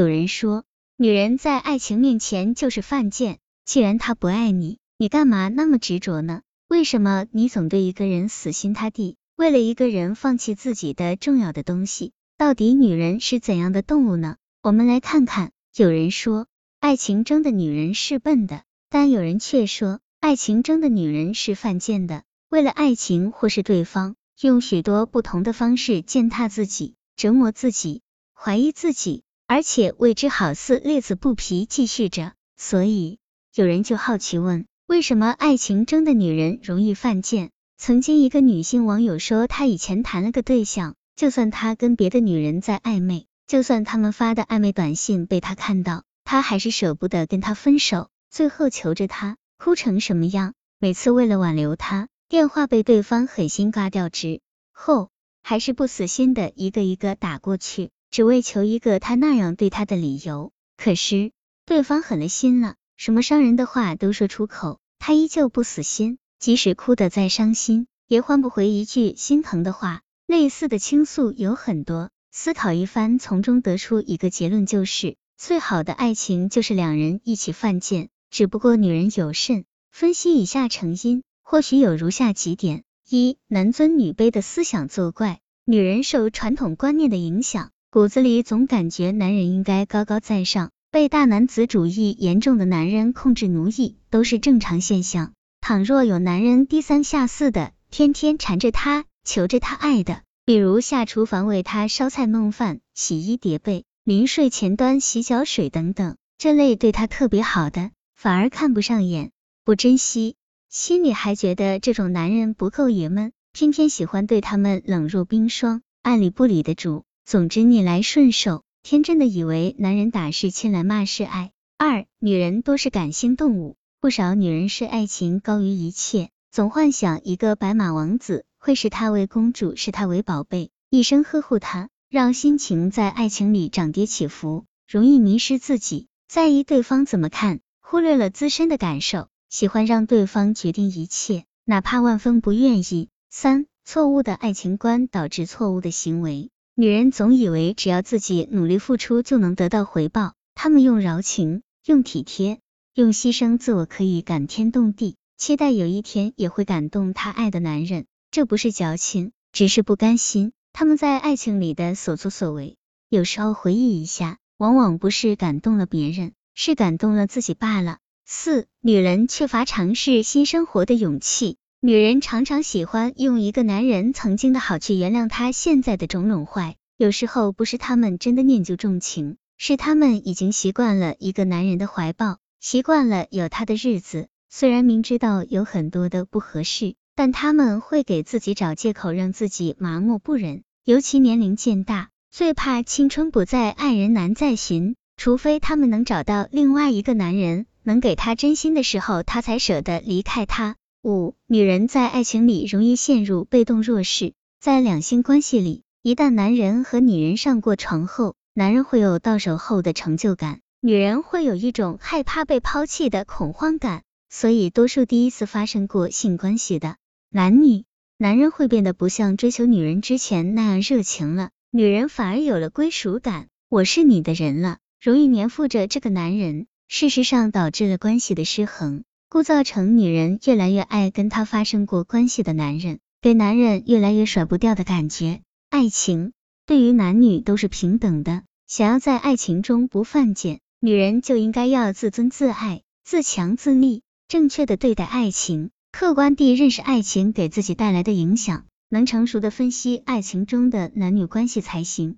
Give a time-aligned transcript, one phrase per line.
[0.00, 0.64] 有人说，
[0.96, 3.38] 女人在爱情面前就是犯贱。
[3.66, 6.40] 既然他不爱你，你干嘛那么执着呢？
[6.68, 12.12] 为什么你总对一个人死心塌地，为了一个人放弃自己的重要的东西？
[12.38, 14.38] 到底女人是怎样的动物呢？
[14.62, 15.52] 我们来看看。
[15.76, 16.46] 有人说，
[16.78, 22.22] 爱情中的女人是笨的，但有人却说，爱情中的女人是犯贱的。
[22.48, 28.00] 为了爱情或是对方，用许多不同的方式践踏自己、折磨自己、
[28.32, 32.34] 怀疑自己，而且为之好似乐此不疲，继续着。
[32.56, 33.18] 所以
[33.52, 37.50] 有人就好奇问，为什么爱情中的女人容易犯贱？
[37.76, 43.26] 曾经一个女性网友说，她以前谈了个对象，就算他跟别的女人在暧昧。
[43.48, 50.54] 就算他们发的暧昧短信被他看到，他还是舍不得跟他分手，最后求着他，哭成什么样？
[50.78, 54.40] 每次为了挽留他，电话被对方狠心挂掉之
[54.70, 55.10] 后，
[55.42, 60.52] 还是不死心的一个一个打过去，只为求一个他那样对他的理由。
[60.76, 61.32] 可是
[61.66, 70.02] 对方狠了心了，什么伤人的话都说出口，他依旧不死心，即使哭得再伤心，也换不回一句心疼的话。
[70.26, 72.10] 类似的倾诉有很多。
[72.32, 78.08] 思考一番，从中得出一个结论，就是最好的爱情就是两人一起犯贱。
[78.30, 79.64] 只不过女人有甚？
[79.90, 85.40] 分析以下成因，或许有如下几点：一、男尊女卑的思想作怪。
[85.64, 95.32] 女人受传统观念的影响，骨子里总感觉男人应该高高在上，被大男子主义严重的男人控制奴役都是正常现象。
[95.60, 100.22] 倘若有男人低三下四的，天天缠着她，求着她爱的。
[100.44, 109.32] 比如下厨房为他烧菜弄饭、洗衣叠被，临睡前端洗脚水等等，这类对他特别好的，反而看不上眼，
[109.64, 110.36] 不珍惜，
[110.68, 121.52] 心里还觉得这种男人不够爷们，偏偏喜欢对他们冷若冰霜、爱理不理的主，总之逆来顺受，天真的以为男人打是亲来骂是爱。
[121.78, 128.44] 二，女人多是感性动物，不少女人视爱情高于一切，总幻想一个白马王子。
[128.62, 143.08] 会视她为公主，视她为宝贝，一生呵护她，让心情在爱情里涨跌起伏，容易迷失自己，在意对方怎么看，忽略了自身的感受，喜欢让对方决定一切，哪怕万分不愿意。
[143.30, 146.50] 三，错误的爱情观导致错误的行为，
[146.80, 152.58] 女人总以为只要自己努力付出就能得到回报，她们用柔情、用体贴、
[152.94, 158.06] 用牺牲自我可以感天动地，期待有一天也会感动她爱的男人。
[158.30, 160.52] 这不是矫情，只是不甘心。
[160.72, 162.78] 他们在爱情里的所作所为，
[163.10, 167.98] 有时候回忆一下，往往不是感动了别人，是感动了自己罢了。
[168.24, 171.58] 四，女人缺乏尝试新生活的勇气。
[171.82, 186.96] 女人常常喜欢用一个男人曾经的好去原谅他现在的种种坏，有时候不是他们真的念旧重情，是他们已经习惯了一个男人的怀抱，习惯了有他的日子，虽然明知道有很多的不合适。
[187.16, 190.62] 但他们会给自己找借口，让自己麻木不仁。
[190.84, 194.96] 尤其年龄渐大，最怕青春不在，爱人难再寻。
[195.16, 200.76] 除非他们能找到另外一个男人，能给他真心的时候，他才舍得离开他。
[201.02, 204.34] 五，女人在爱情里容易陷入被动弱势。
[204.60, 214.02] 在两性关系里，一旦男人和女人上过床后，男人会有到手后的成就感，女人会有一种害怕被抛弃的恐慌感。
[214.28, 216.96] 所以，多数第一次发生过性关系的。
[217.30, 217.84] 男女，
[218.18, 226.66] 男人会变得不像追求女人之前那样热情了，女人反而有了归属感，我是你的人了，容易黏附着这个男人。
[226.88, 235.40] 事实上，导致了关系的失衡，故造成女人越来越爱跟他发生过关系的男人，给男人越来越甩不掉的感觉。
[235.68, 236.32] 爱情
[236.66, 245.70] 对于男女都是平等的，想要在爱情中不犯贱，女人就应该要自尊自爱、自强自立，正确的对待爱情。
[245.92, 252.16] 客观地认识爱情给自己带来的影响，能成熟的分析爱情中的男女关系才行。